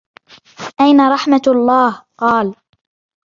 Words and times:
أَيْنَ 0.81 1.01
رَحْمَةُ 1.09 1.41
اللَّهِ؟ 1.47 2.03
قَالَ 2.21 2.55